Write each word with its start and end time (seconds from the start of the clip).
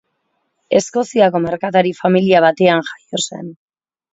Eskoziako 0.77 1.41
merkatari 1.43 1.93
familia 1.99 2.43
batean 2.49 2.85
jaio 2.89 3.25
zen. 3.29 3.53